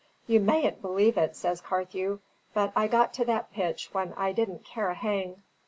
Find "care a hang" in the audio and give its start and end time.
4.65-5.43